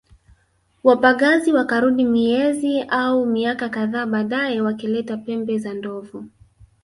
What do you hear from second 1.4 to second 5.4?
wakarudi miezi au miaka kadhaa baadae wakileta